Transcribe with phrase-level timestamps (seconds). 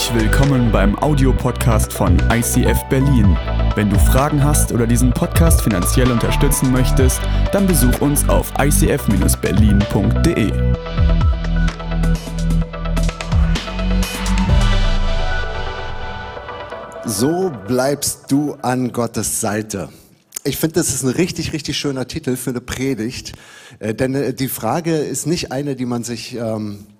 [0.00, 3.36] Herzlich willkommen beim Audiopodcast von ICF Berlin.
[3.74, 7.20] Wenn du Fragen hast oder diesen Podcast finanziell unterstützen möchtest,
[7.52, 10.52] dann besuch uns auf icf-berlin.de.
[17.04, 19.90] So bleibst du an Gottes Seite.
[20.44, 23.34] Ich finde, das ist ein richtig, richtig schöner Titel für eine Predigt,
[23.80, 26.99] äh, denn äh, die Frage ist nicht eine, die man sich ähm, äh,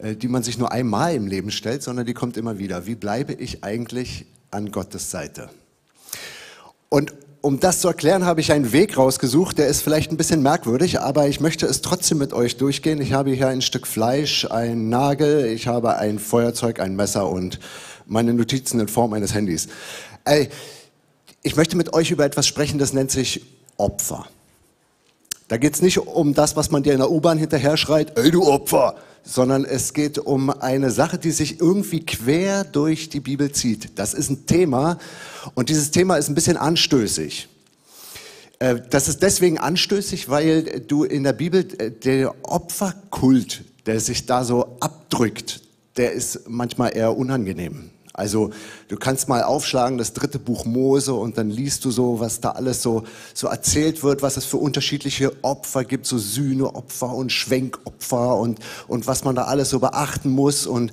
[0.00, 2.86] die man sich nur einmal im Leben stellt, sondern die kommt immer wieder.
[2.86, 5.48] Wie bleibe ich eigentlich an Gottes Seite?
[6.88, 10.42] Und um das zu erklären, habe ich einen Weg rausgesucht, der ist vielleicht ein bisschen
[10.42, 13.00] merkwürdig, aber ich möchte es trotzdem mit euch durchgehen.
[13.00, 17.60] Ich habe hier ein Stück Fleisch, einen Nagel, ich habe ein Feuerzeug, ein Messer und
[18.06, 19.68] meine Notizen in Form eines Handys.
[21.42, 23.42] Ich möchte mit euch über etwas sprechen, das nennt sich
[23.76, 24.26] Opfer.
[25.46, 28.32] Da geht es nicht um das, was man dir in der U-Bahn hinterher schreit, ey
[28.32, 33.52] du Opfer, sondern es geht um eine Sache, die sich irgendwie quer durch die Bibel
[33.52, 33.98] zieht.
[33.98, 34.98] Das ist ein Thema
[35.54, 37.48] und dieses Thema ist ein bisschen anstößig.
[38.58, 44.26] Äh, das ist deswegen anstößig, weil du in der Bibel äh, der Opferkult, der sich
[44.26, 45.60] da so abdrückt,
[45.96, 47.90] der ist manchmal eher unangenehm.
[48.16, 48.50] Also
[48.88, 52.52] du kannst mal aufschlagen, das dritte Buch Mose und dann liest du so, was da
[52.52, 58.36] alles so, so erzählt wird, was es für unterschiedliche Opfer gibt, so Sühneopfer und Schwenkopfer
[58.36, 58.58] und,
[58.88, 60.92] und was man da alles so beachten muss und,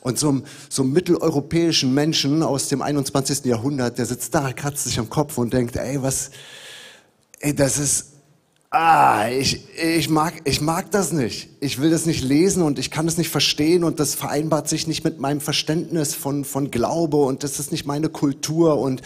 [0.00, 0.40] und so,
[0.70, 3.44] so einem mitteleuropäischen Menschen aus dem 21.
[3.44, 6.30] Jahrhundert, der sitzt da, kratzt sich am Kopf und denkt, ey, was,
[7.40, 8.15] ey, das ist,
[8.76, 11.48] ah, ich, ich, mag, ich mag das nicht.
[11.60, 14.86] Ich will das nicht lesen und ich kann es nicht verstehen und das vereinbart sich
[14.86, 18.78] nicht mit meinem Verständnis von, von Glaube und das ist nicht meine Kultur.
[18.78, 19.00] Und,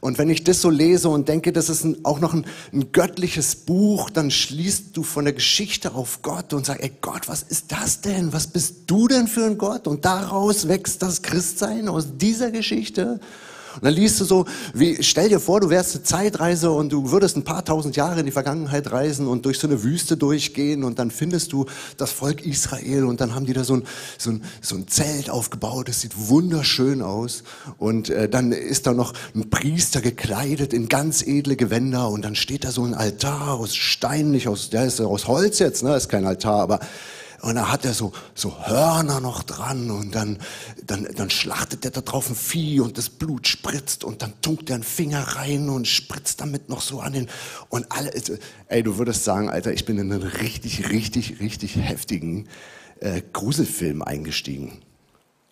[0.00, 2.90] und wenn ich das so lese und denke, das ist ein, auch noch ein, ein
[2.90, 7.42] göttliches Buch, dann schließt du von der Geschichte auf Gott und sagst, ey Gott, was
[7.42, 8.32] ist das denn?
[8.32, 9.86] Was bist du denn für ein Gott?
[9.86, 13.20] Und daraus wächst das Christsein aus dieser Geschichte.
[13.76, 17.10] Und dann liest du so, wie, stell dir vor, du wärst eine Zeitreise und du
[17.10, 20.84] würdest ein paar tausend Jahre in die Vergangenheit reisen und durch so eine Wüste durchgehen
[20.84, 23.82] und dann findest du das Volk Israel und dann haben die da so ein,
[24.18, 27.42] so ein, so ein Zelt aufgebaut, das sieht wunderschön aus.
[27.78, 32.34] Und äh, dann ist da noch ein Priester gekleidet in ganz edle Gewänder und dann
[32.34, 35.96] steht da so ein Altar aus Stein, nicht aus, der ist aus Holz jetzt, ne,
[35.96, 36.80] ist kein Altar, aber
[37.42, 40.38] und da hat er so, so Hörner noch dran und dann,
[40.86, 44.70] dann, dann schlachtet er da drauf ein Vieh und das Blut spritzt und dann tunkt
[44.70, 47.28] er einen Finger rein und spritzt damit noch so an den,
[47.68, 48.12] und alle,
[48.68, 52.48] ey, du würdest sagen, Alter, ich bin in einen richtig, richtig, richtig heftigen
[53.00, 54.80] äh, Gruselfilm eingestiegen.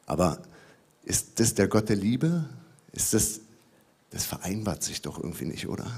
[0.07, 0.43] Aber
[1.05, 2.45] ist das der Gott der Liebe?
[2.93, 3.41] Ist das,
[4.11, 5.91] das vereinbart sich doch irgendwie nicht, oder?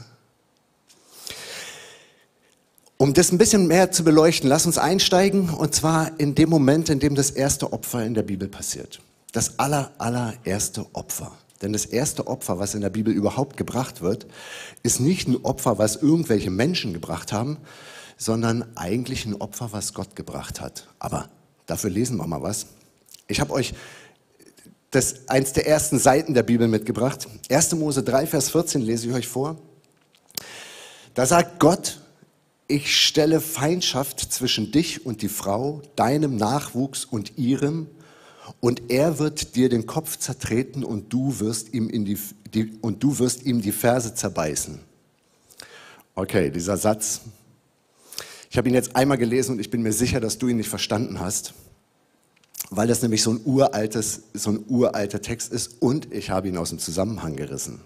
[3.04, 6.88] Um das ein bisschen mehr zu beleuchten, lass uns einsteigen und zwar in dem Moment,
[6.88, 9.02] in dem das erste Opfer in der Bibel passiert.
[9.32, 11.32] Das aller, allererste Opfer.
[11.60, 14.26] Denn das erste Opfer, was in der Bibel überhaupt gebracht wird,
[14.82, 17.58] ist nicht ein Opfer, was irgendwelche Menschen gebracht haben,
[18.16, 20.88] sondern eigentlich ein Opfer, was Gott gebracht hat.
[20.98, 21.28] Aber
[21.66, 22.68] dafür lesen wir mal was.
[23.28, 23.74] Ich habe euch
[24.92, 27.28] das eins der ersten Seiten der Bibel mitgebracht.
[27.50, 27.74] 1.
[27.74, 29.58] Mose 3, Vers 14 lese ich euch vor.
[31.12, 32.00] Da sagt Gott,
[32.66, 37.88] ich stelle Feindschaft zwischen dich und die Frau, deinem Nachwuchs und ihrem,
[38.60, 42.18] und er wird dir den Kopf zertreten und du wirst ihm, die,
[42.52, 44.80] die, und du wirst ihm die Ferse zerbeißen.
[46.14, 47.22] Okay, dieser Satz.
[48.50, 50.68] Ich habe ihn jetzt einmal gelesen und ich bin mir sicher, dass du ihn nicht
[50.68, 51.54] verstanden hast,
[52.70, 56.56] weil das nämlich so ein uraltes, so ein uralter Text ist und ich habe ihn
[56.56, 57.80] aus dem Zusammenhang gerissen.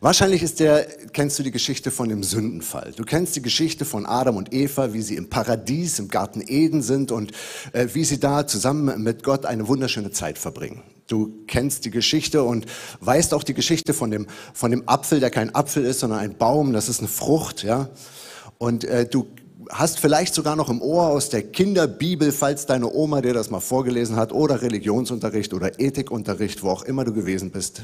[0.00, 2.92] Wahrscheinlich ist der, kennst du die Geschichte von dem Sündenfall.
[2.94, 6.82] Du kennst die Geschichte von Adam und Eva, wie sie im Paradies, im Garten Eden
[6.82, 7.32] sind und
[7.72, 10.84] äh, wie sie da zusammen mit Gott eine wunderschöne Zeit verbringen.
[11.08, 12.66] Du kennst die Geschichte und
[13.00, 16.36] weißt auch die Geschichte von dem, von dem Apfel, der kein Apfel ist, sondern ein
[16.36, 17.88] Baum, das ist eine Frucht, ja.
[18.58, 19.26] Und äh, du
[19.68, 23.58] hast vielleicht sogar noch im Ohr aus der Kinderbibel, falls deine Oma dir das mal
[23.58, 27.82] vorgelesen hat, oder Religionsunterricht oder Ethikunterricht, wo auch immer du gewesen bist.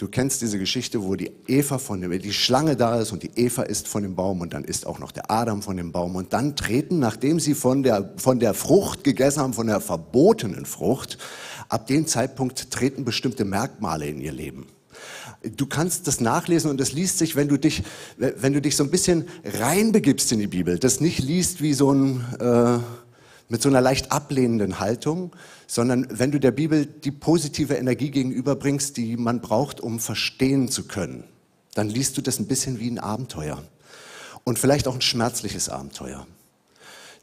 [0.00, 3.32] Du kennst diese Geschichte, wo die Eva von dem, die Schlange da ist und die
[3.36, 6.16] Eva isst von dem Baum und dann isst auch noch der Adam von dem Baum
[6.16, 10.64] und dann treten, nachdem sie von der, von der Frucht gegessen haben, von der verbotenen
[10.64, 11.18] Frucht,
[11.68, 14.68] ab dem Zeitpunkt treten bestimmte Merkmale in ihr Leben.
[15.54, 17.82] Du kannst das nachlesen und das liest sich, wenn du dich,
[18.16, 21.92] wenn du dich so ein bisschen reinbegibst in die Bibel, das nicht liest wie so
[21.92, 22.78] ein, äh,
[23.50, 25.32] mit so einer leicht ablehnenden Haltung,
[25.70, 30.88] sondern wenn du der Bibel die positive Energie gegenüberbringst, die man braucht, um verstehen zu
[30.88, 31.22] können,
[31.74, 33.62] dann liest du das ein bisschen wie ein Abenteuer
[34.42, 36.26] und vielleicht auch ein schmerzliches Abenteuer.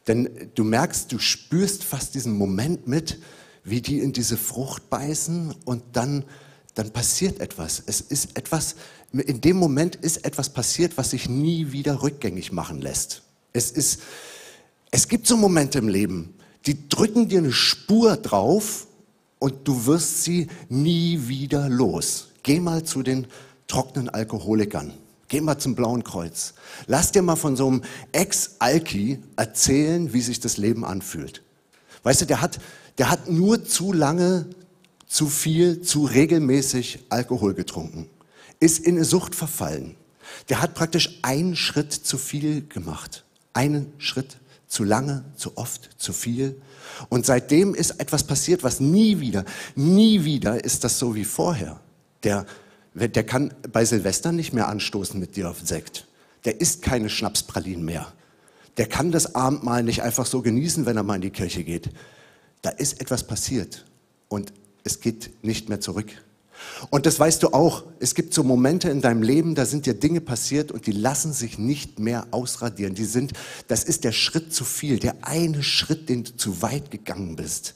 [0.06, 3.18] Denn du merkst, du spürst fast diesen Moment mit,
[3.64, 6.24] wie die in diese Frucht beißen und dann,
[6.74, 7.82] dann passiert etwas.
[7.84, 8.76] Es ist etwas,
[9.12, 13.20] in dem Moment ist etwas passiert, was sich nie wieder rückgängig machen lässt.
[13.52, 14.00] Es ist,
[14.90, 16.32] es gibt so Momente im Leben,
[16.66, 18.86] die drücken dir eine Spur drauf
[19.38, 22.28] und du wirst sie nie wieder los.
[22.42, 23.26] Geh mal zu den
[23.66, 24.92] trockenen Alkoholikern.
[25.28, 26.54] Geh mal zum Blauen Kreuz.
[26.86, 27.82] Lass dir mal von so einem
[28.12, 31.42] Ex-Alki erzählen, wie sich das Leben anfühlt.
[32.02, 32.58] Weißt du, der hat,
[32.96, 34.46] der hat nur zu lange,
[35.06, 38.08] zu viel, zu regelmäßig Alkohol getrunken.
[38.60, 39.96] Ist in eine Sucht verfallen.
[40.48, 43.24] Der hat praktisch einen Schritt zu viel gemacht.
[43.52, 46.60] Einen Schritt zu lange, zu oft, zu viel.
[47.08, 49.44] Und seitdem ist etwas passiert, was nie wieder,
[49.74, 51.80] nie wieder ist das so wie vorher.
[52.22, 52.46] Der,
[52.94, 56.06] der kann bei Silvester nicht mehr anstoßen mit dir auf Sekt.
[56.44, 58.12] Der isst keine Schnapspralinen mehr.
[58.76, 61.90] Der kann das Abendmahl nicht einfach so genießen, wenn er mal in die Kirche geht.
[62.62, 63.84] Da ist etwas passiert
[64.28, 64.52] und
[64.84, 66.12] es geht nicht mehr zurück.
[66.90, 67.84] Und das weißt du auch.
[67.98, 71.32] Es gibt so Momente in deinem Leben, da sind dir Dinge passiert und die lassen
[71.32, 72.94] sich nicht mehr ausradieren.
[72.94, 73.32] Die sind,
[73.66, 77.74] das ist der Schritt zu viel, der eine Schritt, den du zu weit gegangen bist.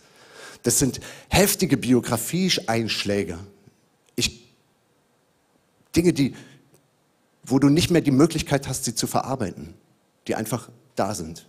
[0.62, 3.38] Das sind heftige Biografie-Einschläge.
[4.14, 4.54] Ich,
[5.96, 6.34] Dinge, die,
[7.44, 9.74] wo du nicht mehr die Möglichkeit hast, sie zu verarbeiten,
[10.28, 11.46] die einfach da sind.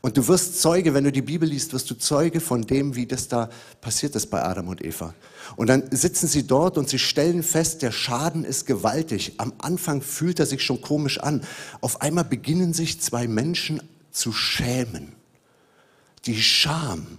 [0.00, 3.06] Und du wirst Zeuge, wenn du die Bibel liest, wirst du Zeuge von dem, wie
[3.06, 3.48] das da
[3.80, 5.14] passiert ist bei Adam und Eva.
[5.56, 9.34] Und dann sitzen sie dort und sie stellen fest, der Schaden ist gewaltig.
[9.38, 11.42] Am Anfang fühlt er sich schon komisch an.
[11.80, 15.12] Auf einmal beginnen sich zwei Menschen zu schämen.
[16.26, 17.18] Die Scham.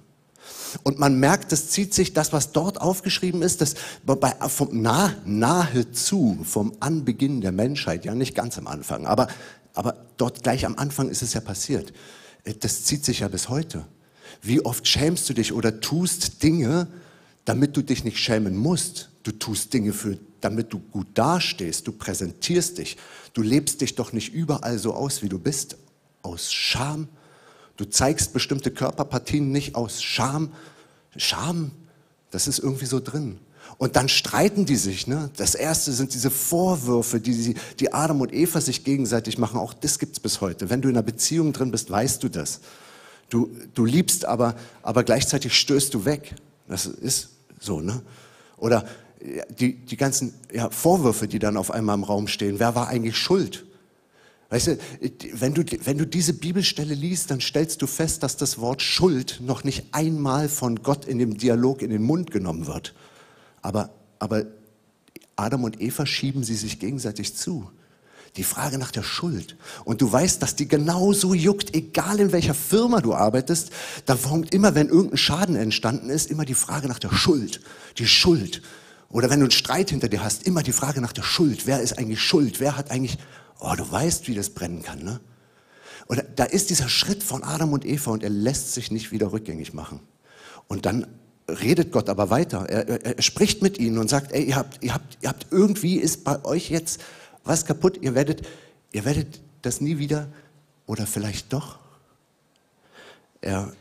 [0.84, 3.75] Und man merkt, das zieht sich, das, was dort aufgeschrieben ist, das
[4.06, 9.28] bei, vom nah, nahezu, vom Anbeginn der Menschheit, ja nicht ganz am Anfang, aber,
[9.74, 11.94] aber dort gleich am Anfang ist es ja passiert.
[12.59, 13.86] Das zieht sich ja bis heute.
[14.42, 16.88] Wie oft schämst du dich oder tust Dinge,
[17.45, 19.09] damit du dich nicht schämen musst.
[19.24, 21.88] Du tust Dinge für, damit du gut dastehst.
[21.88, 22.97] Du präsentierst dich.
[23.33, 25.77] Du lebst dich doch nicht überall so aus, wie du bist.
[26.21, 27.07] Aus Scham.
[27.77, 30.51] Du zeigst bestimmte Körperpartien nicht aus Scham.
[31.18, 31.71] Scham,
[32.31, 33.39] das ist irgendwie so drin.
[33.77, 35.07] Und dann streiten die sich.
[35.07, 35.29] Ne?
[35.35, 39.59] Das erste sind diese Vorwürfe, die, die Adam und Eva sich gegenseitig machen.
[39.59, 40.69] Auch das gibt's bis heute.
[40.69, 42.62] Wenn du in einer Beziehung drin bist, weißt du das.
[43.29, 46.35] Du, du liebst, aber, aber gleichzeitig stößt du weg.
[46.67, 47.29] Das ist
[47.59, 48.01] so, ne?
[48.57, 48.85] Oder
[49.59, 52.59] die, die ganzen ja, Vorwürfe, die dann auf einmal im Raum stehen.
[52.59, 53.65] Wer war eigentlich schuld?
[54.50, 54.77] Weißt du,
[55.33, 59.41] wenn du, wenn du diese Bibelstelle liest, dann stellst du fest, dass das Wort Schuld
[59.41, 62.94] noch nicht einmal von Gott in dem Dialog in den Mund genommen wird.
[63.65, 63.89] Aber,
[64.19, 64.45] aber
[65.35, 67.71] Adam und Eva schieben sie sich gegenseitig zu.
[68.38, 69.57] Die Frage nach der Schuld.
[69.85, 73.71] Und du weißt, dass die genauso juckt, egal in welcher Firma du arbeitest.
[74.06, 77.59] Da kommt immer, wenn irgendein Schaden entstanden ist, immer die Frage nach der Schuld.
[77.97, 78.62] Die Schuld.
[79.09, 81.65] Oder wenn du einen Streit hinter dir hast, immer die Frage nach der Schuld.
[81.65, 82.59] Wer ist eigentlich schuld?
[82.59, 83.17] Wer hat eigentlich,
[83.59, 85.19] oh, du weißt, wie das brennen kann, ne?
[86.06, 89.31] Und da ist dieser Schritt von Adam und Eva und er lässt sich nicht wieder
[89.31, 90.01] rückgängig machen.
[90.67, 91.07] Und dann
[91.47, 92.65] redet Gott aber weiter.
[92.69, 95.47] Er, er, er, spricht mit ihnen und sagt, ey, ihr habt, ihr habt, ihr habt
[95.51, 97.01] irgendwie ist bei euch jetzt
[97.44, 98.00] was kaputt.
[98.01, 98.47] Ihr werdet,
[98.92, 100.27] ihr werdet das nie wieder
[100.88, 101.77] oder vielleicht doch.
[103.41, 103.72] Er,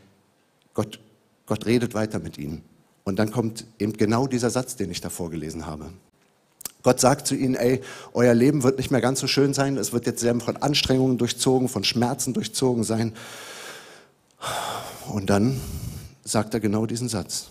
[0.73, 0.99] Gott,
[1.47, 2.63] Gott redet weiter mit ihnen.
[3.03, 5.89] Und dann kommt eben genau dieser Satz, den ich da vorgelesen habe.
[6.83, 7.81] Gott sagt zu ihnen, ey,
[8.13, 9.77] euer Leben wird nicht mehr ganz so schön sein.
[9.77, 13.13] Es wird jetzt sehr von Anstrengungen durchzogen, von Schmerzen durchzogen sein.
[15.07, 15.59] Und dann
[16.23, 17.49] sagt er genau diesen Satz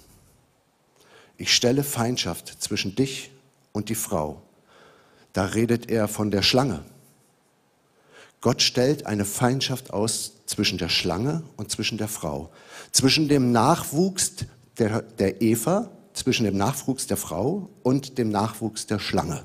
[1.36, 3.30] ich stelle Feindschaft zwischen dich
[3.72, 4.42] und die Frau.
[5.32, 6.84] Da redet er von der Schlange.
[8.40, 12.50] Gott stellt eine Feindschaft aus zwischen der Schlange und zwischen der Frau,
[12.92, 14.34] zwischen dem Nachwuchs
[14.78, 19.44] der, der Eva, zwischen dem Nachwuchs der Frau und dem Nachwuchs der Schlange.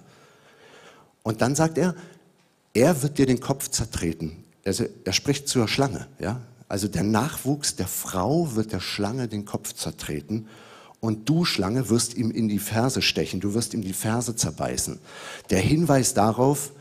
[1.23, 1.95] Und dann sagt er,
[2.73, 4.43] er wird dir den Kopf zertreten.
[4.65, 6.41] Also er spricht zur Schlange, ja.
[6.67, 10.47] Also der Nachwuchs der Frau wird der Schlange den Kopf zertreten
[10.99, 14.99] und du, Schlange, wirst ihm in die Ferse stechen, du wirst ihm die Ferse zerbeißen.
[15.49, 16.71] Der Hinweis darauf,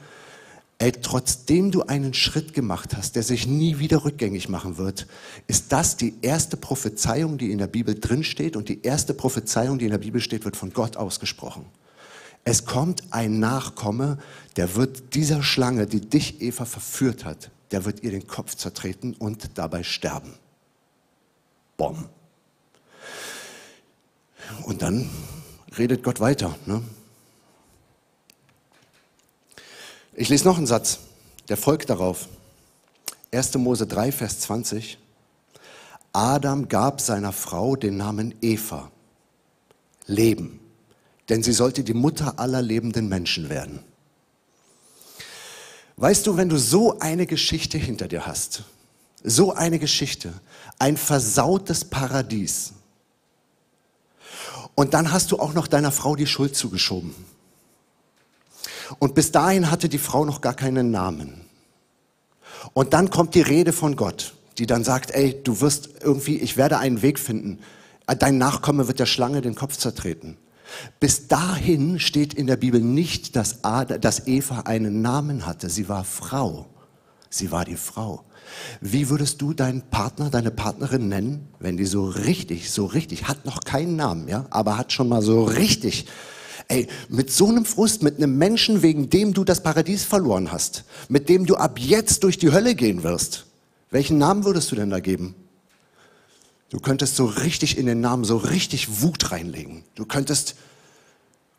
[0.78, 5.06] ey, trotzdem du einen Schritt gemacht hast, der sich nie wieder rückgängig machen wird,
[5.46, 9.86] ist das die erste Prophezeiung, die in der Bibel drinsteht und die erste Prophezeiung, die
[9.86, 11.64] in der Bibel steht, wird von Gott ausgesprochen.
[12.44, 14.18] Es kommt ein Nachkomme,
[14.56, 19.14] der wird dieser Schlange, die dich, Eva, verführt hat, der wird ihr den Kopf zertreten
[19.14, 20.32] und dabei sterben.
[21.76, 22.08] Bomb.
[24.64, 25.08] Und dann
[25.76, 26.56] redet Gott weiter.
[26.66, 26.82] Ne?
[30.14, 30.98] Ich lese noch einen Satz,
[31.48, 32.28] der folgt darauf.
[33.32, 33.54] 1.
[33.54, 34.98] Mose 3, Vers 20.
[36.12, 38.90] Adam gab seiner Frau den Namen Eva,
[40.06, 40.58] leben.
[41.28, 43.80] Denn sie sollte die Mutter aller lebenden Menschen werden.
[45.96, 48.62] Weißt du, wenn du so eine Geschichte hinter dir hast,
[49.22, 50.32] so eine Geschichte,
[50.78, 52.72] ein versautes Paradies,
[54.78, 57.12] und dann hast du auch noch deiner Frau die Schuld zugeschoben.
[59.00, 61.40] Und bis dahin hatte die Frau noch gar keinen Namen.
[62.74, 66.56] Und dann kommt die Rede von Gott, die dann sagt, ey, du wirst irgendwie, ich
[66.56, 67.58] werde einen Weg finden.
[68.06, 70.36] Dein Nachkomme wird der Schlange den Kopf zertreten.
[71.00, 73.58] Bis dahin steht in der Bibel nicht, dass,
[74.28, 75.70] Eva einen Namen hatte.
[75.70, 76.66] Sie war Frau.
[77.30, 78.22] Sie war die Frau.
[78.80, 83.44] Wie würdest du deinen Partner, deine Partnerin nennen, wenn die so richtig, so richtig, hat
[83.44, 86.06] noch keinen Namen, ja, aber hat schon mal so richtig,
[86.68, 90.84] ey, mit so einem Frust, mit einem Menschen, wegen dem du das Paradies verloren hast,
[91.08, 93.46] mit dem du ab jetzt durch die Hölle gehen wirst,
[93.90, 95.34] welchen Namen würdest du denn da geben?
[96.70, 99.84] Du könntest so richtig in den Namen so richtig Wut reinlegen.
[99.94, 100.56] Du könntest,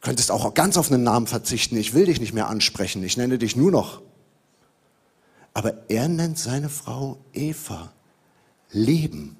[0.01, 1.77] könntest auch ganz auf einen Namen verzichten.
[1.77, 3.03] Ich will dich nicht mehr ansprechen.
[3.03, 4.01] Ich nenne dich nur noch.
[5.53, 7.91] Aber er nennt seine Frau Eva
[8.72, 9.36] Leben.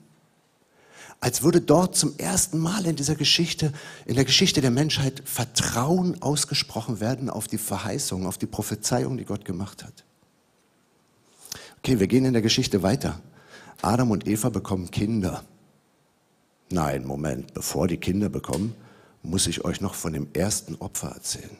[1.22, 3.74] Als würde dort zum ersten Mal in dieser Geschichte,
[4.06, 9.26] in der Geschichte der Menschheit Vertrauen ausgesprochen werden auf die Verheißung, auf die Prophezeiung, die
[9.26, 10.06] Gott gemacht hat.
[11.80, 13.22] Okay, wir gehen in der Geschichte weiter.
[13.82, 15.44] Adam und Eva bekommen Kinder.
[16.70, 18.76] Nein, Moment, bevor die Kinder bekommen,
[19.22, 21.58] muss ich euch noch von dem ersten Opfer erzählen.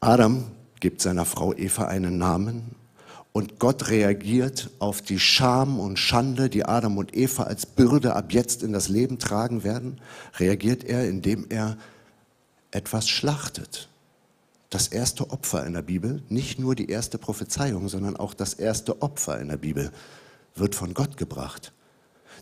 [0.00, 0.50] Adam
[0.80, 2.74] gibt seiner Frau Eva einen Namen
[3.32, 8.32] und Gott reagiert auf die Scham und Schande, die Adam und Eva als Bürde ab
[8.32, 10.00] jetzt in das Leben tragen werden,
[10.38, 11.76] reagiert er, indem er
[12.72, 13.88] etwas schlachtet.
[14.68, 19.00] Das erste Opfer in der Bibel, nicht nur die erste Prophezeiung, sondern auch das erste
[19.02, 19.92] Opfer in der Bibel
[20.54, 21.72] wird von Gott gebracht.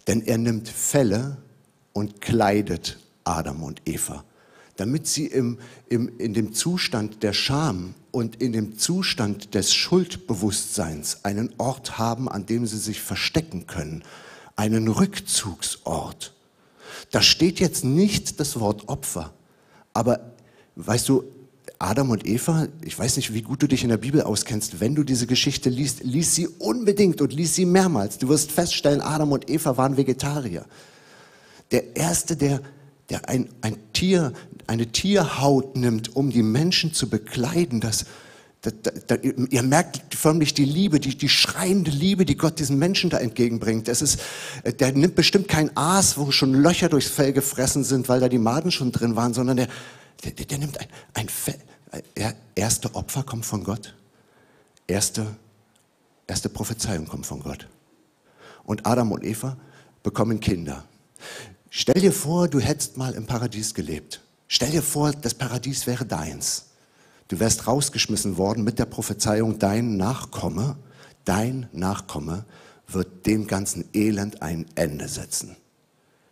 [0.07, 1.37] Denn er nimmt Felle
[1.93, 4.25] und kleidet Adam und Eva,
[4.79, 5.59] damit sie im,
[5.89, 12.29] im, in dem Zustand der Scham und in dem Zustand des Schuldbewusstseins einen Ort haben,
[12.29, 14.05] an dem sie sich verstecken können,
[14.55, 16.33] einen Rückzugsort.
[17.11, 19.33] Da steht jetzt nicht das Wort Opfer,
[19.95, 20.33] aber
[20.77, 21.25] weißt du,
[21.81, 24.95] Adam und Eva, ich weiß nicht, wie gut du dich in der Bibel auskennst, wenn
[24.95, 28.19] du diese Geschichte liest, lies sie unbedingt und lies sie mehrmals.
[28.19, 30.67] Du wirst feststellen, Adam und Eva waren Vegetarier.
[31.73, 32.61] Der Erste, der,
[33.11, 34.33] der ein, ein Tier,
[34.67, 38.07] eine Tierhaut nimmt, um die Menschen zu bekleiden, das,
[38.61, 38.71] da,
[39.07, 43.19] da, ihr merkt förmlich die Liebe, die, die schreiende Liebe, die Gott diesen Menschen da
[43.19, 43.89] entgegenbringt.
[43.89, 44.21] Das ist,
[44.81, 48.39] der nimmt bestimmt kein Aas, wo schon Löcher durchs Fell gefressen sind, weil da die
[48.39, 49.69] Maden schon drin waren, sondern der,
[50.25, 51.59] der, der nimmt ein, ein Fell,
[52.55, 53.95] erste Opfer kommt von Gott.
[54.87, 55.27] Erste,
[56.27, 57.69] erste Prophezeiung kommt von Gott.
[58.65, 59.57] Und Adam und Eva
[60.03, 60.85] bekommen Kinder.
[61.71, 64.23] Stell dir vor, du hättest mal im Paradies gelebt.
[64.47, 66.67] Stell dir vor, das Paradies wäre deins.
[67.29, 70.77] Du wärst rausgeschmissen worden mit der Prophezeiung, dein Nachkomme,
[71.25, 72.47] dein Nachkomme
[72.87, 75.57] wird dem ganzen Elend ein Ende setzen.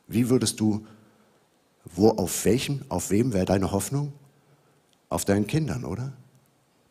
[0.08, 0.86] Wie würdest du,
[1.84, 4.14] wo, auf welchem, auf wem wäre deine Hoffnung?
[5.08, 6.12] auf deinen Kindern, oder?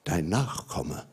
[0.04, 1.06] Dein Nachkomme.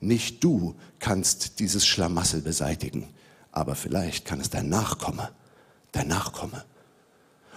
[0.00, 3.08] Nicht du kannst dieses Schlamassel beseitigen,
[3.52, 5.30] aber vielleicht kann es dein Nachkomme,
[5.92, 6.64] dein Nachkomme.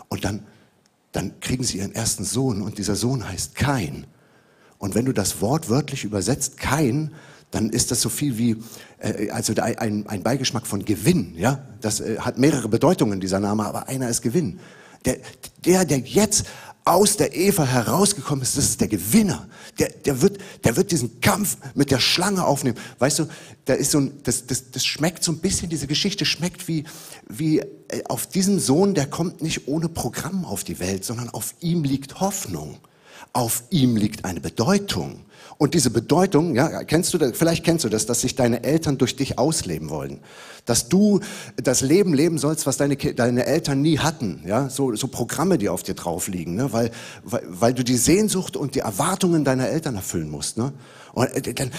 [0.09, 0.43] Und dann,
[1.11, 4.05] dann kriegen sie ihren ersten Sohn und dieser Sohn heißt Kain.
[4.77, 7.11] Und wenn du das Wort wörtlich übersetzt, Kain,
[7.51, 8.57] dann ist das so viel wie,
[8.99, 11.33] äh, also ein, ein Beigeschmack von Gewinn.
[11.35, 11.63] Ja?
[11.81, 14.59] Das äh, hat mehrere Bedeutungen, dieser Name, aber einer ist Gewinn.
[15.05, 15.17] Der,
[15.65, 16.45] der, der jetzt
[16.87, 19.47] aus der Eva herausgekommen ist, das ist der Gewinner.
[19.77, 22.77] Der, der, wird, der wird diesen Kampf mit der Schlange aufnehmen.
[22.99, 23.27] Weißt du,
[23.65, 26.85] da ist so ein, das, das, das schmeckt so ein bisschen, diese Geschichte schmeckt wie,
[27.27, 27.65] wie äh,
[28.07, 32.19] auf diesem Sohn, der kommt nicht ohne Programm auf die Welt, sondern auf ihm liegt
[32.19, 32.77] Hoffnung.
[33.33, 35.25] Auf ihm liegt eine Bedeutung.
[35.59, 39.15] Und diese Bedeutung, ja, kennst du vielleicht kennst du das, dass sich deine Eltern durch
[39.15, 40.19] dich ausleben wollen.
[40.65, 41.19] Dass du
[41.55, 44.43] das Leben leben sollst, was deine, deine Eltern nie hatten.
[44.45, 46.71] Ja, so, so Programme, die auf dir drauf liegen, ne?
[46.73, 46.91] weil,
[47.23, 50.57] weil, weil du die Sehnsucht und die Erwartungen deiner Eltern erfüllen musst.
[50.57, 50.73] Ne?
[51.17, 51.71] Und äh, dann,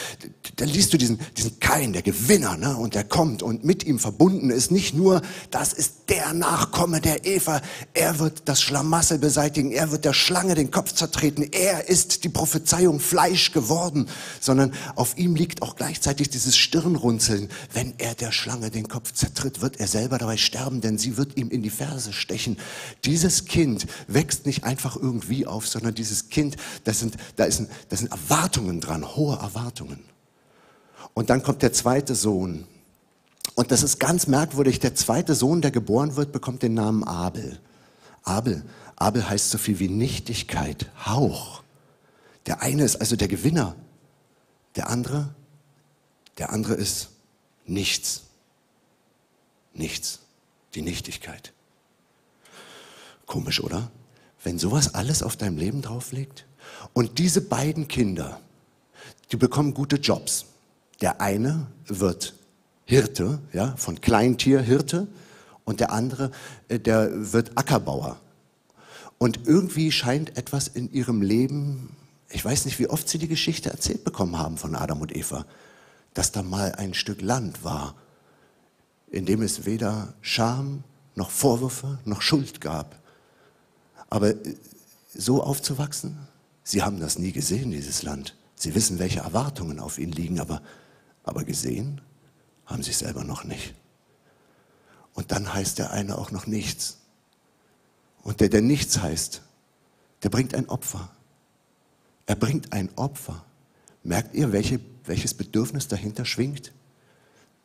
[0.57, 2.77] dann liest du diesen, diesen Kain, der Gewinner, ne?
[2.77, 7.25] und der kommt und mit ihm verbunden ist nicht nur, das ist der Nachkomme der
[7.25, 7.61] Eva,
[7.95, 12.29] er wird das Schlamassel beseitigen, er wird der Schlange den Kopf zertreten, er ist die
[12.29, 14.09] Prophezeiung Fleisch geworden,
[14.41, 17.49] sondern auf ihm liegt auch gleichzeitig dieses Stirnrunzeln.
[17.73, 21.37] Wenn er der Schlange den Kopf zertritt, wird er selber dabei sterben, denn sie wird
[21.37, 22.57] ihm in die Ferse stechen.
[23.05, 27.69] Dieses Kind wächst nicht einfach irgendwie auf, sondern dieses Kind, das sind, da, ist ein,
[27.89, 30.01] da sind Erwartungen dran, hohe hohe Erwartungen.
[31.15, 32.67] Und dann kommt der zweite Sohn.
[33.55, 34.79] Und das ist ganz merkwürdig.
[34.81, 37.61] Der zweite Sohn, der geboren wird, bekommt den Namen Abel.
[38.23, 38.65] Abel.
[38.97, 41.63] Abel heißt so viel wie Nichtigkeit, Hauch.
[42.47, 43.75] Der eine ist also der Gewinner.
[44.77, 45.35] Der andere,
[46.39, 47.09] der andere ist
[47.67, 48.23] nichts.
[49.75, 50.21] Nichts.
[50.75, 51.53] Die Nichtigkeit.
[53.27, 53.91] Komisch, oder?
[54.43, 56.47] Wenn sowas alles auf deinem Leben drauf liegt.
[56.93, 58.41] Und diese beiden Kinder,
[59.31, 60.47] die bekommen gute Jobs.
[61.01, 62.35] Der eine wird
[62.85, 65.07] Hirte, ja, von Kleintierhirte
[65.65, 66.31] und der andere,
[66.69, 68.19] äh, der wird Ackerbauer.
[69.19, 71.95] Und irgendwie scheint etwas in ihrem Leben,
[72.31, 75.45] ich weiß nicht, wie oft sie die Geschichte erzählt bekommen haben von Adam und Eva,
[76.15, 77.95] dass da mal ein Stück Land war,
[79.11, 82.97] in dem es weder Scham noch Vorwürfe noch Schuld gab.
[84.09, 84.57] Aber äh,
[85.15, 86.17] so aufzuwachsen,
[86.63, 88.38] sie haben das nie gesehen, dieses Land.
[88.59, 90.63] Sie wissen, welche Erwartungen auf ihn liegen, aber,
[91.23, 92.01] aber gesehen
[92.67, 93.75] haben sie selber noch nicht.
[95.15, 96.99] Und dann heißt der eine auch noch nichts.
[98.23, 99.43] Und der, der nichts heißt,
[100.23, 101.09] der bringt ein Opfer.
[102.27, 103.45] Er bringt ein Opfer.
[104.03, 106.73] Merkt ihr, welche, welches Bedürfnis dahinter schwingt?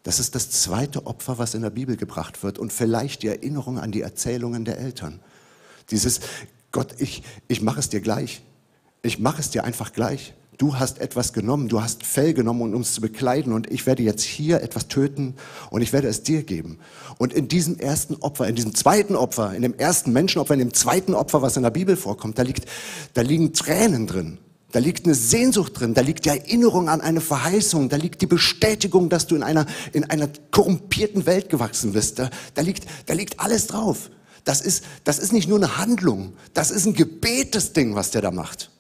[0.04, 3.80] Das ist das zweite Opfer, was in der Bibel gebracht wird und vielleicht die Erinnerung
[3.80, 5.20] an die Erzählungen der Eltern.
[5.90, 6.20] Dieses,
[6.72, 8.44] Gott, ich, ich mache es dir gleich.
[9.02, 10.34] Ich mache es dir einfach gleich.
[10.58, 14.04] Du hast etwas genommen, du hast Fell genommen, um uns zu bekleiden und ich werde
[14.04, 15.36] jetzt hier etwas töten
[15.72, 16.80] und ich werde es dir geben.
[17.18, 20.74] Und in diesem ersten Opfer, in diesem zweiten Opfer, in dem ersten Menschenopfer, in dem
[20.74, 22.66] zweiten Opfer, was in der Bibel vorkommt, da, liegt,
[23.14, 24.38] da liegen Tränen drin.
[24.72, 28.28] Da liegt eine Sehnsucht drin, da liegt die Erinnerung an eine Verheißung, da liegt die
[28.28, 32.18] Bestätigung, dass du in einer, in einer korrumpierten Welt gewachsen bist.
[32.18, 34.10] Da, da, liegt, da liegt alles drauf.
[34.46, 38.22] Das ist, das ist nicht nur eine Handlung, das ist ein gebetes Ding, was der
[38.22, 38.72] da macht.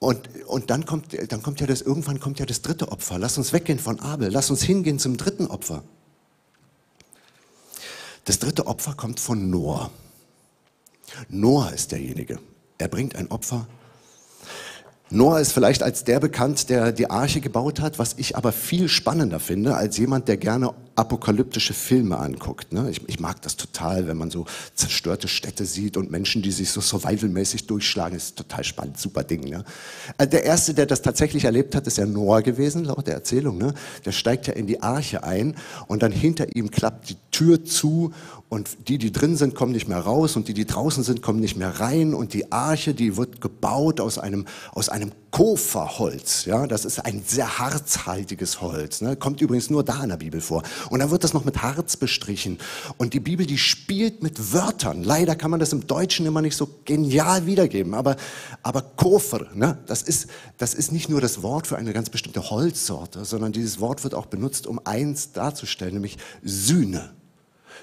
[0.00, 3.18] Und, und dann, kommt, dann kommt ja das, irgendwann kommt ja das dritte Opfer.
[3.18, 4.30] Lass uns weggehen von Abel.
[4.30, 5.84] Lass uns hingehen zum dritten Opfer.
[8.24, 9.90] Das dritte Opfer kommt von Noah.
[11.28, 12.38] Noah ist derjenige.
[12.78, 13.66] Er bringt ein Opfer
[15.12, 18.88] Noah ist vielleicht als der bekannt, der die Arche gebaut hat, was ich aber viel
[18.88, 22.72] spannender finde als jemand, der gerne apokalyptische Filme anguckt.
[22.72, 22.88] Ne?
[22.90, 24.44] Ich, ich, mag das total, wenn man so
[24.74, 29.48] zerstörte Städte sieht und Menschen, die sich so survivalmäßig durchschlagen, ist total spannend, super Ding.
[29.48, 29.64] Ne?
[30.16, 33.58] Also der erste, der das tatsächlich erlebt hat, ist ja Noah gewesen, laut der Erzählung.
[33.58, 33.74] Ne?
[34.04, 35.56] Der steigt ja in die Arche ein
[35.88, 38.12] und dann hinter ihm klappt die Tür zu
[38.50, 41.38] und die, die drin sind, kommen nicht mehr raus und die, die draußen sind, kommen
[41.38, 46.46] nicht mehr rein und die Arche, die wird gebaut aus einem, aus einem Koferholz.
[46.46, 49.02] Ja, das ist ein sehr harzhaltiges Holz.
[49.02, 49.14] Ne?
[49.14, 50.64] Kommt übrigens nur da in der Bibel vor.
[50.90, 52.58] Und dann wird das noch mit Harz bestrichen.
[52.98, 55.04] Und die Bibel, die spielt mit Wörtern.
[55.04, 57.94] Leider kann man das im Deutschen immer nicht so genial wiedergeben.
[57.94, 58.16] Aber,
[58.64, 59.78] aber Kofer, ne?
[59.86, 60.26] das, ist,
[60.58, 64.16] das ist nicht nur das Wort für eine ganz bestimmte Holzsorte, sondern dieses Wort wird
[64.16, 67.12] auch benutzt, um eins darzustellen, nämlich Sühne.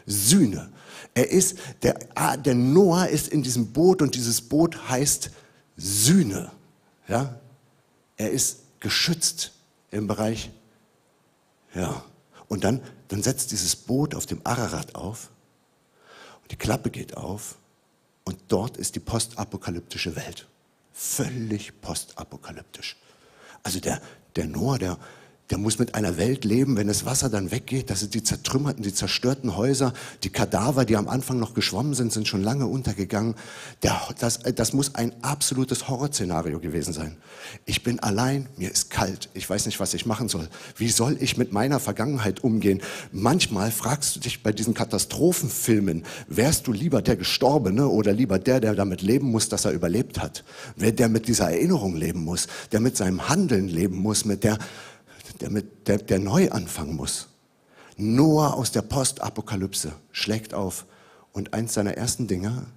[0.06, 0.72] Sühne.
[1.14, 5.32] Er ist, der, ah, der Noah ist in diesem Boot und dieses Boot heißt
[5.76, 6.52] Sühne.
[7.08, 7.40] Ja?
[8.18, 9.54] Er ist geschützt
[9.92, 10.52] im Bereich,
[11.74, 12.04] ja.
[12.48, 15.30] Und dann, dann setzt dieses Boot auf dem Ararat auf
[16.42, 17.56] und die Klappe geht auf
[18.24, 20.48] und dort ist die postapokalyptische Welt.
[20.94, 22.96] Völlig postapokalyptisch.
[23.64, 24.02] Also der,
[24.36, 24.98] der Noah, der,
[25.50, 28.94] der muss mit einer Welt leben, wenn das Wasser dann weggeht, dass die zertrümmerten, die
[28.94, 33.36] zerstörten Häuser, die Kadaver, die am Anfang noch geschwommen sind, sind schon lange untergegangen.
[33.82, 37.16] Der, das, das muss ein absolutes Horrorszenario gewesen sein.
[37.66, 40.50] Ich bin allein, mir ist kalt, ich weiß nicht, was ich machen soll.
[40.76, 42.82] Wie soll ich mit meiner Vergangenheit umgehen?
[43.14, 48.60] Manchmal fragst du dich bei diesen Katastrophenfilmen, wärst du lieber der Gestorbene oder lieber der,
[48.60, 50.44] der damit leben muss, dass er überlebt hat?
[50.76, 54.58] Wer der mit dieser Erinnerung leben muss, der mit seinem Handeln leben muss, mit der
[55.42, 57.30] der, mit, der, der neu anfangen muss.
[57.98, 60.86] Noah aus der Postapokalypse schlägt auf
[61.32, 62.68] und eins seiner ersten Dinge,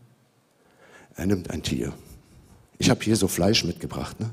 [1.14, 1.92] er nimmt ein Tier.
[2.78, 4.18] Ich habe hier so Fleisch mitgebracht.
[4.20, 4.30] Ne?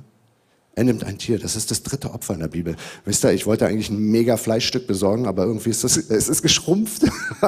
[0.76, 1.40] Er nimmt ein Tier.
[1.40, 2.76] Das ist das dritte Opfer in der Bibel.
[3.04, 6.42] Wisst ihr, ich wollte eigentlich ein mega Fleischstück besorgen, aber irgendwie ist das, es ist
[6.42, 7.04] geschrumpft.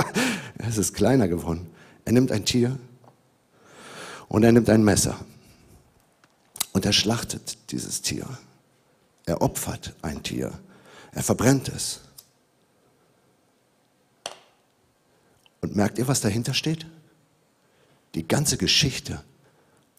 [0.57, 1.67] es ist kleiner geworden.
[2.05, 2.77] Er nimmt ein Tier
[4.27, 5.17] und er nimmt ein Messer
[6.73, 8.25] und er schlachtet dieses Tier.
[9.25, 10.51] Er opfert ein Tier.
[11.11, 12.01] Er verbrennt es.
[15.61, 16.85] Und merkt ihr, was dahinter steht?
[18.15, 19.23] Die ganze Geschichte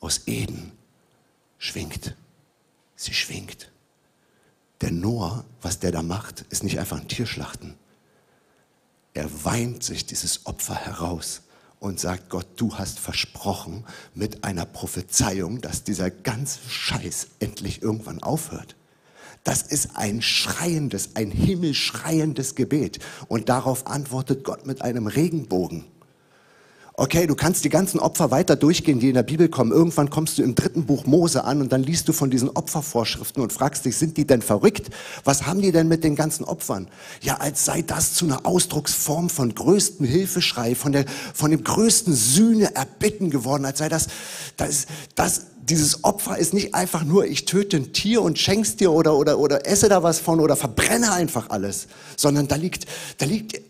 [0.00, 0.72] aus Eden
[1.58, 2.16] schwingt.
[2.96, 3.70] Sie schwingt.
[4.80, 7.74] Der Noah, was der da macht, ist nicht einfach ein Tierschlachten.
[9.12, 11.42] Er weint sich dieses Opfer heraus
[11.80, 18.22] und sagt, Gott, du hast versprochen mit einer Prophezeiung, dass dieser ganze Scheiß endlich irgendwann
[18.22, 18.76] aufhört.
[19.44, 22.98] Das ist ein schreiendes, ein himmelschreiendes Gebet.
[23.28, 25.84] Und darauf antwortet Gott mit einem Regenbogen.
[27.00, 29.72] Okay, du kannst die ganzen Opfer weiter durchgehen, die in der Bibel kommen.
[29.72, 33.42] Irgendwann kommst du im dritten Buch Mose an und dann liest du von diesen Opfervorschriften
[33.42, 34.90] und fragst dich, sind die denn verrückt?
[35.24, 36.88] Was haben die denn mit den ganzen Opfern?
[37.22, 42.12] Ja, als sei das zu einer Ausdrucksform von größten Hilfeschrei, von der, von dem größten
[42.12, 44.08] Sühne erbitten geworden, als sei das,
[44.58, 48.92] das, das, dieses Opfer ist nicht einfach nur, ich töte ein Tier und schenk's dir
[48.92, 52.86] oder, oder, oder esse da was von oder verbrenne einfach alles, sondern da liegt,
[53.18, 53.60] da liegt,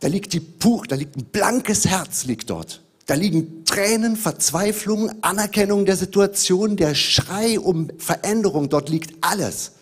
[0.00, 2.82] da liegt die Puch, da liegt ein blankes Herz liegt dort.
[3.06, 9.72] Da liegen Tränen, Verzweiflung, Anerkennung der Situation, der Schrei um Veränderung, dort liegt alles.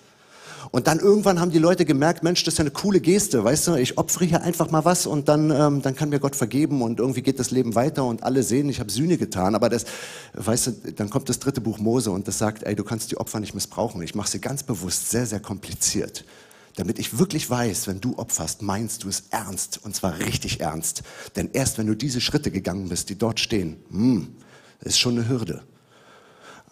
[0.77, 3.69] Und dann irgendwann haben die Leute gemerkt, Mensch, das ist ja eine coole Geste, weißt
[3.69, 6.83] du, ich opfere hier einfach mal was und dann, ähm, dann kann mir Gott vergeben
[6.83, 9.55] und irgendwie geht das Leben weiter und alle sehen, ich habe Sühne getan.
[9.55, 9.87] Aber das,
[10.35, 13.17] weißt du, dann kommt das dritte Buch Mose und das sagt, ey, du kannst die
[13.17, 14.03] Opfer nicht missbrauchen.
[14.03, 16.27] Ich mache sie ganz bewusst sehr, sehr kompliziert
[16.75, 21.05] damit ich wirklich weiß, wenn du opferst, meinst du es ernst und zwar richtig ernst.
[21.35, 24.37] Denn erst wenn du diese Schritte gegangen bist, die dort stehen, hm,
[24.81, 25.63] ist schon eine Hürde.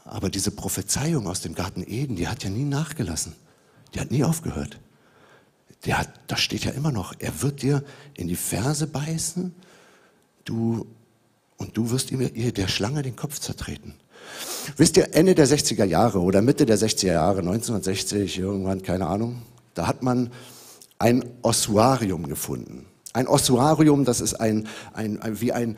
[0.05, 3.35] Aber diese Prophezeiung aus dem Garten Eden, die hat ja nie nachgelassen.
[3.95, 4.81] Die hat nie aufgehört.
[5.87, 7.15] Der hat, das steht ja immer noch.
[7.19, 9.55] Er wird dir in die Ferse beißen,
[10.45, 10.87] du,
[11.57, 13.95] und du wirst ihm der Schlange den Kopf zertreten.
[14.77, 19.43] Wisst ihr, Ende der 60er Jahre oder Mitte der 60er Jahre, 1960, irgendwann, keine Ahnung,
[19.75, 20.31] da hat man
[20.99, 22.87] ein Ossuarium gefunden.
[23.15, 25.77] Ein Ossuarium, das ist ein, ein, ein wie ein,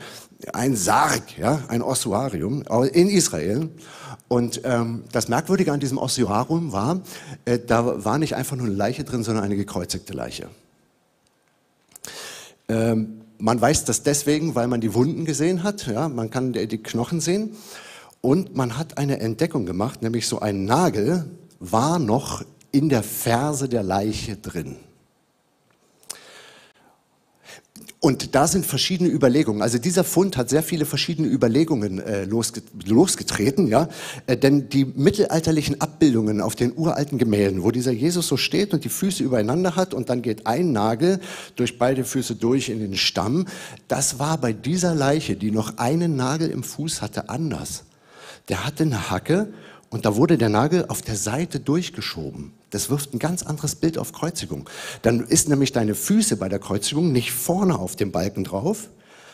[0.53, 3.69] ein Sarg, ja, ein Ossuarium in Israel.
[4.27, 6.99] Und ähm, das Merkwürdige an diesem Ossuarium war,
[7.45, 10.49] äh, da war nicht einfach nur eine Leiche drin, sondern eine gekreuzigte Leiche.
[12.67, 16.77] Ähm, man weiß das deswegen, weil man die Wunden gesehen hat, ja, man kann die
[16.79, 17.51] Knochen sehen.
[18.19, 21.25] Und man hat eine Entdeckung gemacht, nämlich so ein Nagel
[21.59, 24.77] war noch in der Ferse der Leiche drin.
[28.07, 29.61] Und da sind verschiedene Überlegungen.
[29.61, 33.89] Also dieser Fund hat sehr viele verschiedene Überlegungen äh, losgetreten, ja.
[34.27, 38.85] Äh, denn die mittelalterlichen Abbildungen auf den uralten Gemälden, wo dieser Jesus so steht und
[38.85, 41.19] die Füße übereinander hat und dann geht ein Nagel
[41.57, 43.45] durch beide Füße durch in den Stamm,
[43.89, 47.83] das war bei dieser Leiche, die noch einen Nagel im Fuß hatte, anders.
[48.47, 49.51] Der hatte eine Hacke
[49.89, 52.53] und da wurde der Nagel auf der Seite durchgeschoben.
[52.69, 54.69] Das wirft ein ganz anderes Bild auf Kreuzigung.
[55.01, 58.89] Dann ist nämlich deine Füße bei der Kreuzigung nicht vorne auf dem Balken drauf,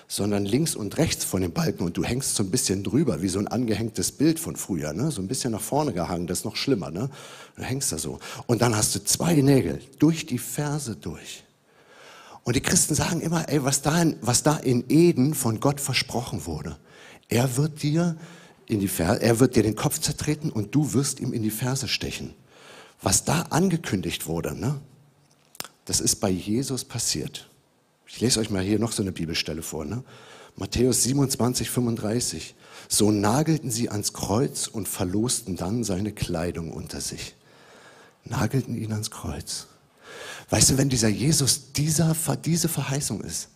[0.08, 3.30] sondern links und rechts von dem Balken und du hängst so ein bisschen drüber, wie
[3.30, 5.10] so ein angehängtes Bild von früher, ne?
[5.10, 6.92] so ein bisschen nach vorne gehangen, das ist noch schlimmer.
[6.92, 7.10] Ne?
[7.56, 8.20] Du hängst da so.
[8.46, 11.44] Und dann hast du zwei Nägel durch die Ferse durch.
[12.44, 15.80] Und die Christen sagen immer, ey, was da in, was da in Eden von Gott
[15.80, 16.78] versprochen wurde,
[17.30, 18.18] er wird dir
[18.68, 21.52] in die Ferse, er wird dir den Kopf zertreten und du wirst ihm in die
[21.52, 22.34] Ferse stechen.
[23.04, 24.80] Was da angekündigt wurde, ne,
[25.86, 27.50] das ist bei Jesus passiert.
[28.08, 29.86] Ich lese euch mal hier noch so eine Bibelstelle vor.
[29.86, 30.04] Ne?
[30.56, 32.56] Matthäus 27, 35.
[32.88, 37.36] So nagelten sie ans Kreuz und verlosten dann seine Kleidung unter sich.
[38.24, 39.68] Nagelten ihn ans Kreuz.
[40.50, 43.50] Weißt du, wenn dieser Jesus dieser, diese Verheißung ist,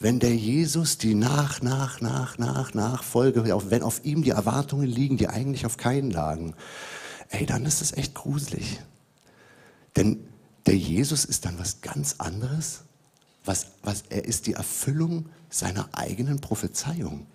[0.00, 4.86] wenn der Jesus die nach, nach, nach, nach, nach Folge, wenn auf ihm die Erwartungen
[4.86, 6.54] liegen, die eigentlich auf keinen lagen,
[7.30, 8.80] ey, dann ist es echt gruselig.
[9.96, 10.26] Denn
[10.66, 12.80] der Jesus ist dann was ganz anderes.
[13.44, 17.26] Was, was, er ist die Erfüllung seiner eigenen Prophezeiung.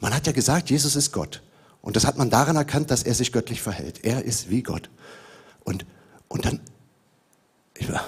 [0.00, 1.42] Man hat ja gesagt, Jesus ist Gott.
[1.82, 4.04] Und das hat man daran erkannt, dass er sich göttlich verhält.
[4.04, 4.90] Er ist wie Gott.
[5.64, 5.84] Und,
[6.28, 6.60] und dann,
[7.78, 8.04] ja,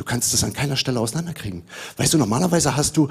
[0.00, 1.62] Du kannst das an keiner Stelle auseinanderkriegen.
[1.98, 3.08] Weißt du, normalerweise hast du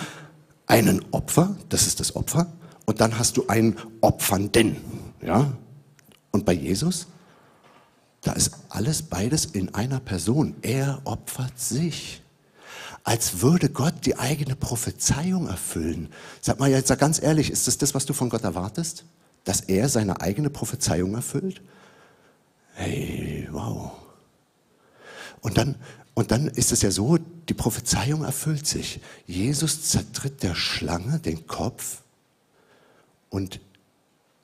[0.65, 2.51] einen Opfer, das ist das Opfer,
[2.87, 4.77] und dann hast du einen Opfernden.
[5.21, 5.51] Ja?
[6.31, 7.07] Und bei Jesus,
[8.21, 10.55] da ist alles beides in einer Person.
[10.61, 12.21] Er opfert sich.
[13.03, 16.09] Als würde Gott die eigene Prophezeiung erfüllen.
[16.41, 19.05] Sag mal jetzt ganz ehrlich, ist das das, was du von Gott erwartest?
[19.45, 21.61] Dass er seine eigene Prophezeiung erfüllt?
[22.73, 23.93] Hey, wow.
[25.41, 25.75] Und dann,
[26.13, 28.99] und dann ist es ja so, die Prophezeiung erfüllt sich.
[29.25, 32.01] Jesus zertritt der Schlange den Kopf
[33.29, 33.59] und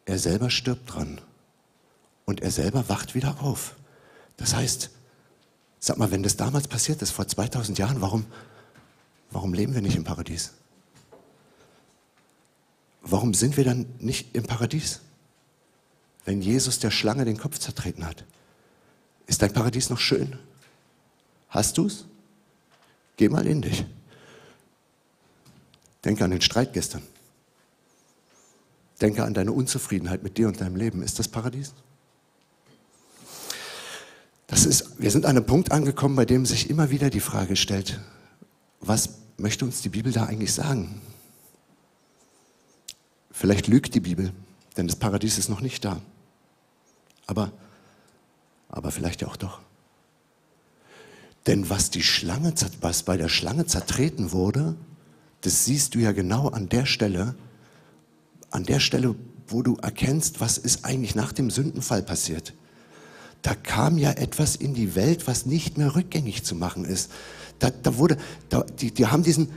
[0.05, 1.19] er selber stirbt dran.
[2.25, 3.75] Und er selber wacht wieder auf.
[4.37, 4.89] Das heißt,
[5.79, 8.25] sag mal, wenn das damals passiert ist, vor 2000 Jahren, warum,
[9.31, 10.53] warum leben wir nicht im Paradies?
[13.01, 15.01] Warum sind wir dann nicht im Paradies?
[16.25, 18.25] Wenn Jesus der Schlange den Kopf zertreten hat.
[19.27, 20.37] Ist dein Paradies noch schön?
[21.49, 22.05] Hast du es?
[23.17, 23.85] Geh mal in dich.
[26.03, 27.03] Denke an den Streit gestern.
[29.01, 31.01] Denke an deine Unzufriedenheit mit dir und deinem Leben.
[31.03, 31.73] Ist das Paradies?
[34.47, 37.55] Das ist, wir sind an einem Punkt angekommen, bei dem sich immer wieder die Frage
[37.55, 37.99] stellt,
[38.79, 41.01] was möchte uns die Bibel da eigentlich sagen?
[43.31, 44.31] Vielleicht lügt die Bibel,
[44.77, 46.01] denn das Paradies ist noch nicht da.
[47.27, 47.51] Aber,
[48.69, 49.59] aber vielleicht ja auch doch.
[51.47, 54.75] Denn was die Schlange, was bei der Schlange zertreten wurde,
[55.41, 57.35] das siehst du ja genau an der Stelle,
[58.51, 59.15] an der Stelle,
[59.47, 62.53] wo du erkennst, was ist eigentlich nach dem Sündenfall passiert.
[63.45, 67.11] Da kam ja etwas in die Welt, was nicht mehr rückgängig zu machen ist.
[67.59, 68.17] Da, da wurde,
[68.49, 69.49] da, die, die haben diesen,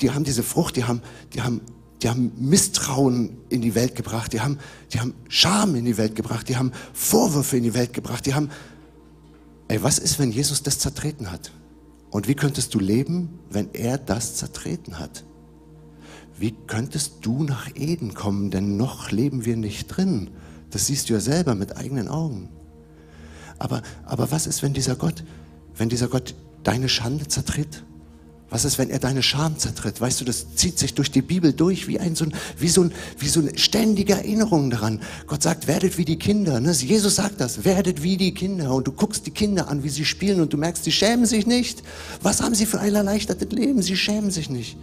[0.00, 1.02] die haben diese Frucht, die haben,
[1.34, 1.60] die haben,
[2.00, 4.58] die haben Misstrauen in die Welt gebracht, die haben,
[4.90, 8.32] die haben Scham in die Welt gebracht, die haben Vorwürfe in die Welt gebracht, die
[8.32, 8.48] haben,
[9.68, 11.52] ey, was ist, wenn Jesus das zertreten hat?
[12.10, 15.24] Und wie könntest du leben, wenn er das zertreten hat?
[16.38, 18.50] Wie könntest du nach Eden kommen?
[18.50, 20.30] Denn noch leben wir nicht drin.
[20.70, 22.48] Das siehst du ja selber mit eigenen Augen.
[23.58, 25.24] Aber, aber was ist, wenn dieser Gott,
[25.76, 27.84] wenn dieser Gott deine Schande zertritt?
[28.48, 30.00] Was ist, wenn er deine Scham zertritt?
[30.00, 32.82] Weißt du, das zieht sich durch die Bibel durch wie, ein, so, ein, wie, so,
[32.82, 35.00] ein, wie so eine ständige Erinnerung daran.
[35.26, 36.60] Gott sagt, werdet wie die Kinder.
[36.60, 36.70] Ne?
[36.70, 38.72] Jesus sagt das, werdet wie die Kinder.
[38.72, 41.44] Und du guckst die Kinder an, wie sie spielen und du merkst, sie schämen sich
[41.46, 41.82] nicht.
[42.22, 43.82] Was haben sie für ein erleichtertes Leben?
[43.82, 44.76] Sie schämen sich nicht.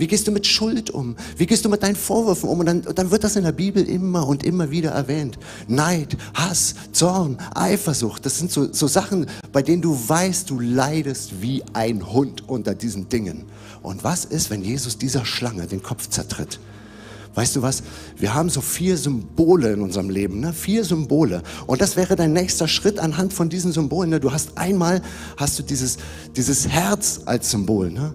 [0.00, 1.14] Wie gehst du mit Schuld um?
[1.36, 2.60] Wie gehst du mit deinen Vorwürfen um?
[2.60, 5.38] Und dann, dann wird das in der Bibel immer und immer wieder erwähnt.
[5.68, 11.42] Neid, Hass, Zorn, Eifersucht, das sind so, so Sachen, bei denen du weißt, du leidest
[11.42, 13.44] wie ein Hund unter diesen Dingen.
[13.82, 16.60] Und was ist, wenn Jesus dieser Schlange den Kopf zertritt?
[17.34, 17.82] Weißt du was?
[18.16, 20.54] Wir haben so vier Symbole in unserem Leben, ne?
[20.54, 21.42] Vier Symbole.
[21.66, 24.08] Und das wäre dein nächster Schritt anhand von diesen Symbolen.
[24.08, 24.18] Ne?
[24.18, 25.02] Du hast einmal,
[25.36, 25.98] hast du dieses,
[26.34, 28.14] dieses Herz als Symbol, ne?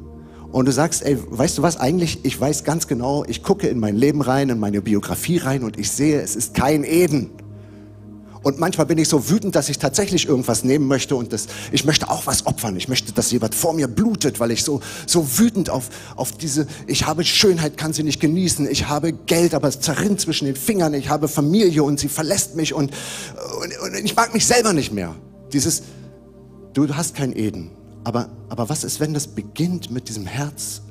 [0.56, 3.78] Und du sagst, ey, weißt du was, eigentlich, ich weiß ganz genau, ich gucke in
[3.78, 7.32] mein Leben rein, in meine Biografie rein und ich sehe, es ist kein Eden.
[8.42, 11.84] Und manchmal bin ich so wütend, dass ich tatsächlich irgendwas nehmen möchte und das, ich
[11.84, 12.78] möchte auch was opfern.
[12.78, 16.68] Ich möchte, dass jemand vor mir blutet, weil ich so, so wütend auf, auf diese,
[16.88, 18.66] ich habe Schönheit, kann sie nicht genießen.
[18.72, 20.94] Ich habe Geld, aber es zerrinnt zwischen den Fingern.
[20.94, 22.94] Ich habe Familie und sie verlässt mich und,
[23.62, 25.16] und, und ich mag mich selber nicht mehr.
[25.52, 25.84] Dieses,
[26.72, 27.75] du hast kein Eden.
[28.06, 30.82] Aber, aber was ist, wenn das beginnt mit diesem Herz,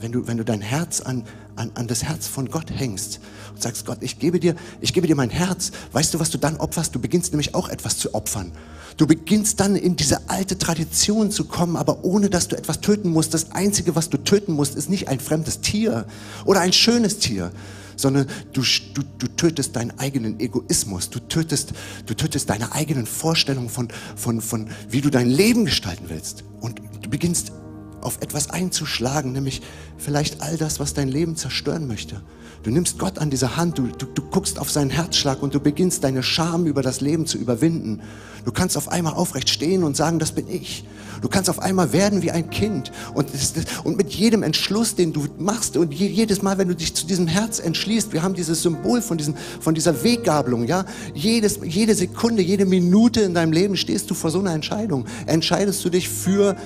[0.00, 1.24] wenn du, wenn du dein Herz an,
[1.56, 5.06] an, an das Herz von Gott hängst und sagst, Gott, ich gebe dir, ich gebe
[5.06, 5.72] dir mein Herz.
[5.92, 6.94] Weißt du, was du dann opferst?
[6.94, 8.52] Du beginnst nämlich auch etwas zu opfern.
[8.98, 13.08] Du beginnst dann in diese alte Tradition zu kommen, aber ohne dass du etwas töten
[13.08, 13.32] musst.
[13.32, 16.04] Das Einzige, was du töten musst, ist nicht ein fremdes Tier
[16.44, 17.50] oder ein schönes Tier,
[17.98, 18.62] sondern du,
[18.94, 21.72] du, du tötest deinen eigenen Egoismus, du tötest,
[22.06, 26.44] du tötest deine eigenen Vorstellungen von, von, von, wie du dein Leben gestalten willst.
[26.60, 27.52] Und du beginnst
[28.00, 29.60] auf etwas einzuschlagen, nämlich
[29.96, 32.22] vielleicht all das, was dein Leben zerstören möchte.
[32.62, 35.60] Du nimmst Gott an dieser Hand, du, du, du guckst auf seinen Herzschlag und du
[35.60, 38.00] beginnst deine Scham über das Leben zu überwinden.
[38.44, 40.84] Du kannst auf einmal aufrecht stehen und sagen, das bin ich.
[41.20, 42.92] Du kannst auf einmal werden wie ein Kind.
[43.14, 43.52] Und, das,
[43.84, 47.26] und mit jedem Entschluss, den du machst und jedes Mal, wenn du dich zu diesem
[47.26, 50.84] Herz entschließt, wir haben dieses Symbol von, diesen, von dieser Weggabelung, ja.
[51.14, 55.06] Jedes, jede Sekunde, jede Minute in deinem Leben stehst du vor so einer Entscheidung.
[55.26, 56.56] Entscheidest du dich für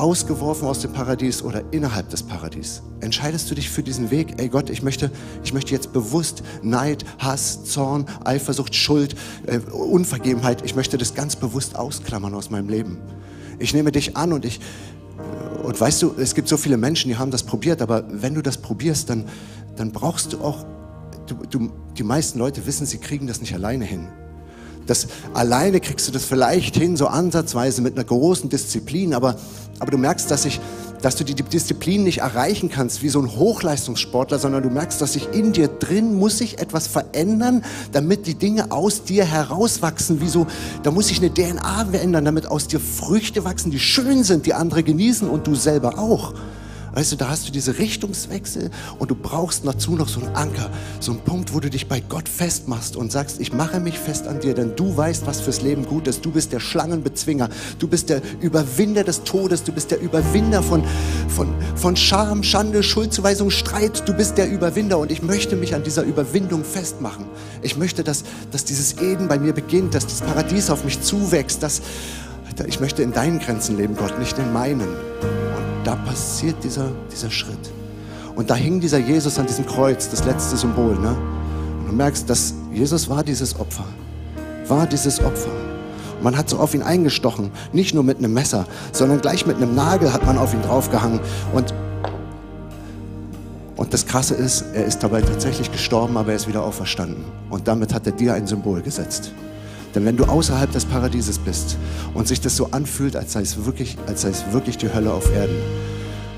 [0.00, 2.82] ausgeworfen aus dem Paradies oder innerhalb des Paradies?
[3.00, 4.34] Entscheidest du dich für diesen Weg?
[4.38, 5.10] Ey Gott, ich möchte,
[5.44, 9.14] ich möchte jetzt bewusst Neid, Hass, Zorn, Eifersucht, Schuld,
[9.46, 12.98] äh, Unvergebenheit, ich möchte das ganz bewusst ausklammern aus meinem Leben.
[13.58, 14.60] Ich nehme dich an und ich,
[15.62, 18.42] und weißt du, es gibt so viele Menschen, die haben das probiert, aber wenn du
[18.42, 19.26] das probierst, dann,
[19.76, 20.64] dann brauchst du auch,
[21.26, 24.08] du, du, die meisten Leute wissen, sie kriegen das nicht alleine hin.
[24.86, 29.36] Das alleine kriegst du das vielleicht hin, so ansatzweise mit einer großen Disziplin, aber,
[29.78, 30.60] aber du merkst, dass ich,
[31.02, 35.14] dass du die Disziplin nicht erreichen kannst wie so ein Hochleistungssportler, sondern du merkst, dass
[35.14, 40.20] sich in dir drin muss sich etwas verändern, damit die Dinge aus dir herauswachsen.
[40.20, 40.46] Wie so,
[40.82, 44.54] da muss sich eine DNA verändern, damit aus dir Früchte wachsen, die schön sind, die
[44.54, 46.34] andere genießen und du selber auch.
[46.92, 50.70] Weißt du, da hast du diese Richtungswechsel und du brauchst dazu noch so einen Anker,
[50.98, 54.26] so einen Punkt, wo du dich bei Gott festmachst und sagst, ich mache mich fest
[54.26, 56.24] an dir, denn du weißt, was fürs Leben gut ist.
[56.24, 57.48] Du bist der Schlangenbezwinger,
[57.78, 60.82] du bist der Überwinder des Todes, du bist der Überwinder von,
[61.28, 64.08] von, von Scham, Schande, Schuldzuweisung, Streit.
[64.08, 67.26] Du bist der Überwinder und ich möchte mich an dieser Überwindung festmachen.
[67.62, 71.62] Ich möchte, dass, dass dieses Eden bei mir beginnt, dass dieses Paradies auf mich zuwächst,
[71.62, 71.82] dass
[72.66, 74.88] ich möchte in deinen Grenzen leben, Gott, nicht in meinen
[76.10, 77.70] passiert dieser, dieser Schritt.
[78.34, 80.98] Und da hing dieser Jesus an diesem Kreuz, das letzte Symbol.
[80.98, 81.16] Ne?
[81.78, 83.84] Und du merkst, dass Jesus war dieses Opfer.
[84.66, 85.50] War dieses Opfer.
[86.16, 87.52] Und man hat so auf ihn eingestochen.
[87.72, 91.20] Nicht nur mit einem Messer, sondern gleich mit einem Nagel hat man auf ihn draufgehangen.
[91.52, 91.72] Und,
[93.76, 97.24] und das Krasse ist, er ist dabei tatsächlich gestorben, aber er ist wieder auferstanden.
[97.50, 99.30] Und damit hat er dir ein Symbol gesetzt.
[99.94, 101.76] Denn wenn du außerhalb des Paradieses bist
[102.14, 105.12] und sich das so anfühlt, als sei es wirklich, als sei es wirklich die Hölle
[105.12, 105.56] auf Erden,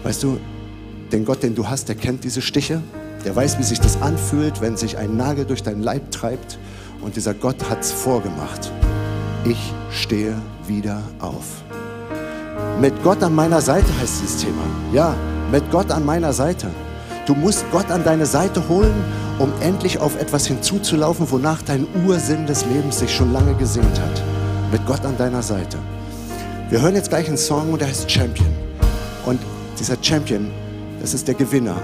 [0.02, 0.38] weißt du,
[1.12, 2.80] den Gott, den du hast, der kennt diese Stiche,
[3.24, 6.58] Der weiß, wie sich das anfühlt, wenn sich ein Nagel durch dein Leib treibt.
[7.02, 8.72] Und dieser Gott hat es vorgemacht.
[9.44, 10.34] Ich stehe
[10.66, 11.62] wieder auf.
[12.80, 14.62] Mit Gott an meiner Seite heißt dieses Thema.
[14.92, 15.14] Ja,
[15.52, 16.68] mit Gott an meiner Seite.
[17.26, 19.04] Du musst Gott an deine Seite holen,
[19.38, 24.22] um endlich auf etwas hinzuzulaufen, wonach dein Ursinn des Lebens sich schon lange gesehnt hat.
[24.72, 25.78] Mit Gott an deiner Seite.
[26.70, 28.61] Wir hören jetzt gleich einen Song und der heißt Champion.
[29.78, 30.50] Dieser Champion,
[31.00, 31.76] das ist der Gewinner.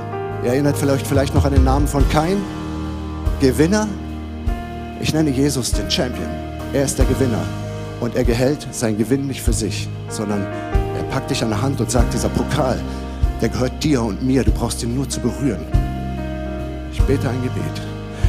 [0.44, 2.36] Ihr erinnert vielleicht, vielleicht noch an den Namen von Kain.
[3.40, 3.88] Gewinner.
[5.00, 6.28] Ich nenne Jesus den Champion.
[6.72, 7.42] Er ist der Gewinner.
[8.00, 11.80] Und er gehält sein Gewinn nicht für sich, sondern er packt dich an der Hand
[11.80, 12.78] und sagt, dieser Pokal,
[13.40, 14.44] der gehört dir und mir.
[14.44, 15.64] Du brauchst ihn nur zu berühren.
[16.92, 17.82] Ich bete ein Gebet.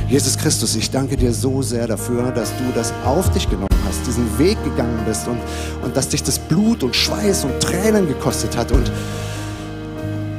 [0.07, 4.07] Jesus Christus, ich danke dir so sehr dafür, dass du das auf dich genommen hast,
[4.07, 5.39] diesen Weg gegangen bist und,
[5.83, 8.71] und dass dich das Blut und Schweiß und Tränen gekostet hat.
[8.71, 8.89] Und,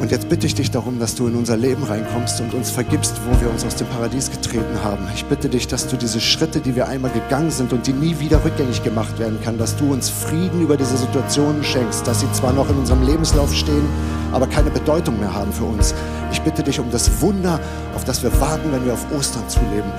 [0.01, 3.21] und jetzt bitte ich dich darum, dass du in unser Leben reinkommst und uns vergibst,
[3.27, 5.07] wo wir uns aus dem Paradies getreten haben.
[5.15, 8.19] Ich bitte dich, dass du diese Schritte, die wir einmal gegangen sind und die nie
[8.19, 12.33] wieder rückgängig gemacht werden kann, dass du uns Frieden über diese Situationen schenkst, dass sie
[12.33, 13.85] zwar noch in unserem Lebenslauf stehen,
[14.33, 15.95] aber keine Bedeutung mehr haben für uns.
[16.33, 17.61] Ich bitte dich um das Wunder,
[17.95, 19.93] auf das wir warten, wenn wir auf Ostern zuleben.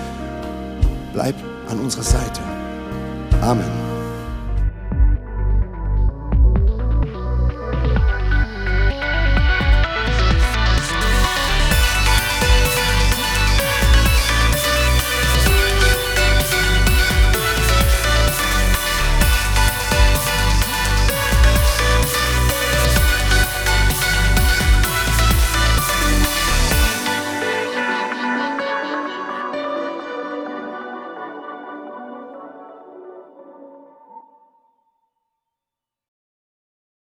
[1.13, 1.35] Bleib
[1.69, 2.41] an unserer Seite.
[3.41, 3.90] Amen.